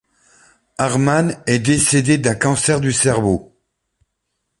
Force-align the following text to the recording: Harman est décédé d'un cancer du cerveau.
Harman 0.79 1.39
est 1.45 1.59
décédé 1.59 2.17
d'un 2.17 2.33
cancer 2.33 2.81
du 2.81 2.91
cerveau. 2.91 3.55